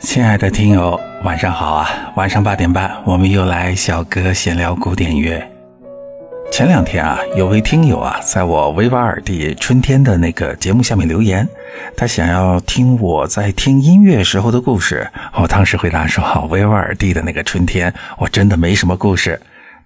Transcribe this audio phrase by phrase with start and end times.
[0.00, 2.12] 亲爱的听友，晚上好啊！
[2.16, 5.44] 晚上八点半，我们又来小哥闲聊古典乐。
[6.50, 11.46] 前两天啊，有位听友啊，在我维瓦尔第春天的那个节目下面留言，
[11.96, 15.08] 他想要听我在听音乐时候的故事。
[15.34, 19.38] 我当时回答说：“维瓦尔第的那个春天，我真的没什么故事。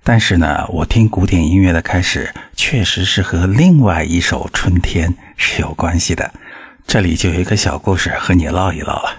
[0.05, 6.31] 但是呢，我听古典音乐的开始，确实是和另外一首春天 是有关系的。
[6.93, 9.17] 这里就有一个小故事和你唠一唠了。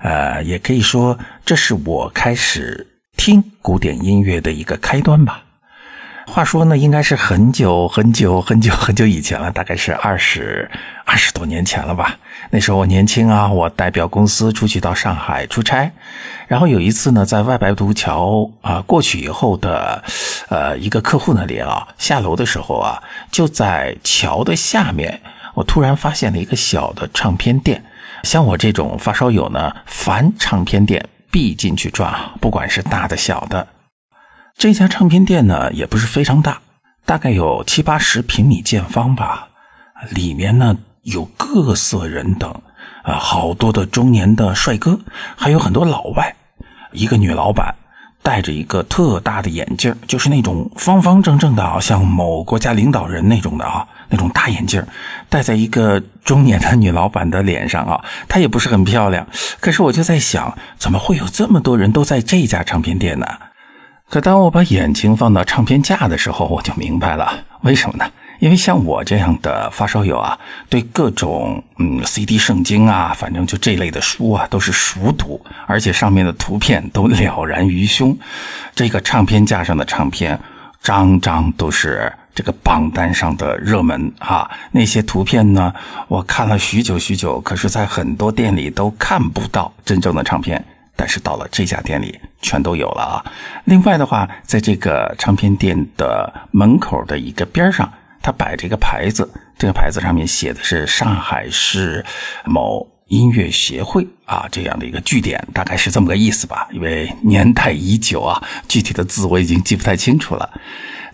[0.00, 5.42] 呃，也可以说这是我开始听古典音乐的一个开端吧。”
[6.26, 10.70] 话说呢，应该是很久很久很久很久以前了，大概是二十
[11.04, 12.16] 二十多年前了吧。
[12.48, 15.92] 那时候我年轻啊，我代表公司出去到上海出差，
[16.46, 20.02] 然后有一次呢，在外白渡桥啊过去以后的
[20.48, 25.20] 呃一个客户那里啊，下楼的时候啊，就在桥的下面，
[25.58, 27.84] 我突然发现了一个小的唱片店。
[28.22, 33.66] 像我这种发烧友呢，凡唱片店必进去转，不管是大的小的。
[34.56, 36.60] 这家唱片店呢，也不是非常大，
[37.04, 39.48] 大概有七八十平米见方吧。
[40.10, 42.50] 里面呢有各色人等，
[43.02, 45.00] 啊，好多的中年的帅哥，
[45.36, 46.36] 还有很多老外。
[46.92, 47.74] 一个女老板
[48.28, 54.84] 戴着一个特大的眼镜，就是那种方方正正的，啊像某国家领导人那种的啊，那种大眼镜，
[55.30, 58.04] 戴在一个中年的女老板的脸上啊。
[58.28, 59.26] 她也不是很漂亮，
[59.60, 63.26] 可是我就在想，怎么会有这么多人都在这家唱片店呢？
[64.10, 67.32] 可当我把眼睛放到唱片架的时候，我就明白了，
[67.62, 68.04] 为什么呢？
[68.38, 78.16] 因为像我这样的发烧友啊，对各种嗯 CD 圣经啊，反正就这类的书啊，都是熟读，而且上面的图片都了然于胸。
[78.74, 80.38] 这个唱片架上的唱片，
[80.82, 84.48] 张张都是这个榜单上的热门啊。
[84.70, 85.74] 那些图片呢，
[86.06, 90.64] 我看了许久许久，可是在很多店里都看不到真正的唱片。
[90.94, 93.24] 但是到了这家店里，全都有了啊！
[93.66, 97.88] 另外的话，在这个唱片店的门口的一个边上，
[98.28, 99.26] 他摆着一个牌子，
[99.58, 102.04] 这个牌子上面写的是上海市
[102.44, 106.68] 某音乐协会啊这样的一个据点，大概是这么个意思吧。
[106.70, 110.60] 因为年代已久啊，具体的字我已经记不太清楚了。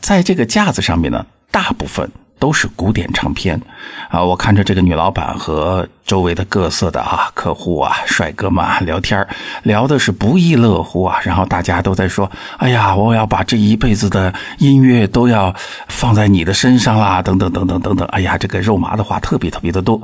[0.00, 2.10] 在这个架子上面呢，大部分。
[2.44, 3.58] 都是古典唱片，
[4.10, 9.26] 啊，我看着这个女老板和周围的各色的啊客户啊帅哥们聊天
[9.62, 11.18] 聊的是不亦乐乎啊。
[11.22, 15.54] 然后大家都在说：“哎呀，我要把这一辈子的音乐都要
[15.88, 18.06] 放在你的身上啦！”等等等等等等。
[18.08, 19.98] 哎呀，这个肉麻的话特别特别的多。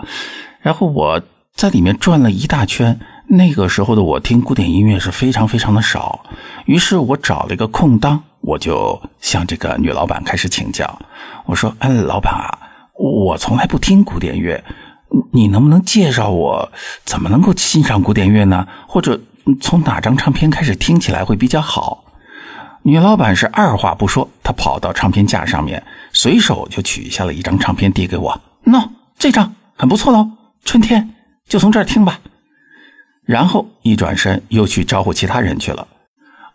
[0.63, 1.21] 然后我
[1.55, 6.21] 在里面转了一大圈，那个时候的我听古典音乐是非常非常的少，
[6.65, 8.23] 于是我找了一个空档。
[8.51, 10.99] 我就向这个女老板开始请教，
[11.47, 12.59] 我说：“哎，老板啊，
[12.99, 14.65] 我从来不听古典乐，
[15.33, 16.73] 你能不能介绍我
[17.05, 18.67] 怎么能够欣赏古典乐呢？
[18.89, 19.21] 或者
[19.61, 22.03] 从哪张唱片开始听起来会比较好？”
[22.83, 25.81] 女老板是二话不说，她跑到唱片架上面，
[26.13, 30.29] 随手就取下了一张唱片递给我：“喏，这张很不错喽，
[30.65, 31.15] 春天
[31.47, 32.19] 就从这儿听吧。”
[33.25, 35.87] 然后一转身又去招呼其他人去了。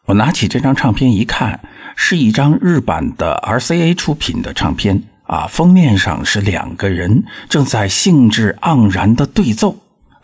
[0.07, 1.57] 我拿起这张唱片一看。
[1.95, 9.77] 是一张日版的 RCA 出品的唱片啊，封面上是两个人正在兴致盎然的对奏，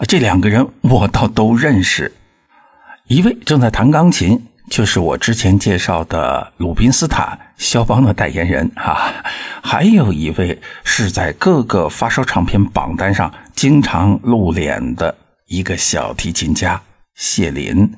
[0.08, 2.12] 这两个人我倒都认识，
[3.08, 4.40] 一位正在弹钢琴，
[4.70, 9.12] 就是我之前介绍的鲁宾斯坦肖邦的代言人啊，
[9.64, 15.16] 还有一位是在各个发烧唱片榜单上经常露脸的
[15.48, 16.80] 一个小提琴家
[17.16, 17.92] 谢林，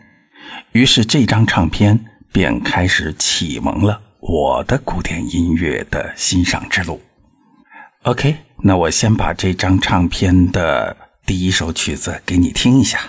[0.71, 2.05] 于是这张唱片。
[2.33, 6.99] 便开始启蒙了我的古典音乐的欣赏之路。
[8.01, 12.99] OK，那我先把这张唱片的第一首曲子给你听一下。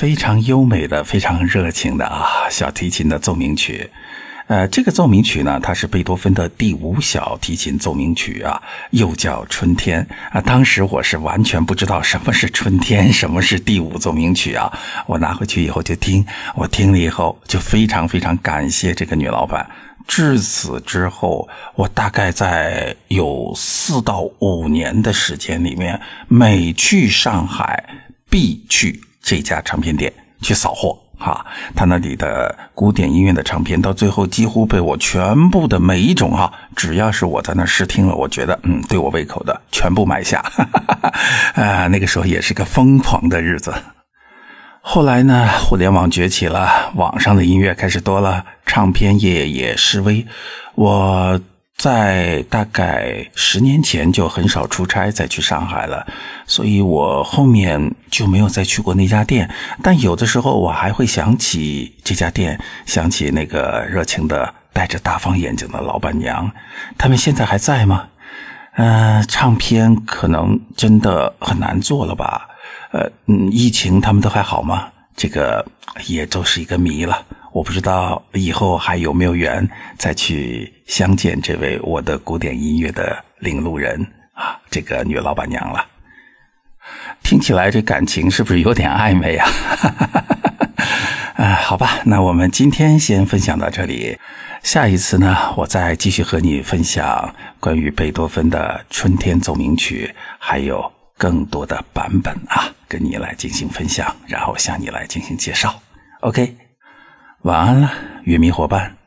[0.00, 3.90] 非常优美的、非常热情的啊，小提琴的奏鸣曲。
[4.46, 10.02] 呃，这个奏鸣曲呢，它是贝多芬的第五小提琴奏鸣曲啊，又叫《春天》
[10.34, 10.40] 啊。
[10.40, 14.72] 当时我是完全不知道什么是春天， 什么是第五奏鸣曲啊。
[15.06, 19.68] 我拿回去以后就听，我听了以后就非常非常感谢这个女老板。
[20.08, 27.84] 至此之后，我大概在有四到五年的时间里面，每去上海
[28.30, 29.02] 必去。
[29.22, 30.12] 这家唱片店
[30.42, 31.44] 去扫货哈，
[31.76, 40.40] 他那里的古典音乐的唱片，到最后几乎被我全部的每一种哈，只要是我在那试听了，我觉得嗯对我胃口的，全部买下。
[40.42, 43.74] 哈哈哈哈啊，那个时候也是个疯狂的日子。
[44.80, 50.26] 后来呢，互联网崛起了，网上的音乐开始多了，唱片业也式微，
[50.74, 51.40] 我。
[51.80, 56.06] 在大概十年前就很少出差再去上海了，
[56.46, 59.48] 所以我后面就没有再去过那家店。
[59.82, 66.52] 但有的时候我还会想起这家店，想起那个热情的、戴着大方眼睛的老板娘。
[66.98, 68.08] 他们现在还在吗？
[68.74, 72.46] 嗯，唱片可能真的很难做了吧？
[72.92, 74.88] 呃，嗯，疫情他们都还好吗？
[75.16, 75.64] 这个
[76.06, 77.24] 也都是一个谜了。
[77.52, 84.00] 我不知道以后还有没有缘再去相见这位我的古典音乐的领路人
[84.34, 85.84] 啊，这个女老板娘了。
[87.22, 89.48] 听起来这感情是不是有点暧昧啊？
[91.36, 94.18] 啊，好吧，那我们今天先分享到这里，
[94.62, 105.74] 下一次呢，我再继续和你分享关于贝多芬的《春天奏鸣曲》，还有更多的版本啊，跟你来进行分享，然后向你来进行介绍。
[106.20, 106.59] OK。
[107.42, 107.90] 晚安了，
[108.24, 108.99] 玉米伙伴。